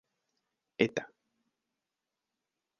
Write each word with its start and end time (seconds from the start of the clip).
eta 0.85 1.03